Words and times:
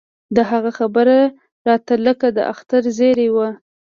د 0.35 0.37
هغه 0.49 0.71
خبره 0.79 1.17
راته 1.67 1.93
لکه 2.05 2.27
د 2.37 2.39
اختر 2.53 2.83
زېرى 2.97 3.27
و. 3.33 3.37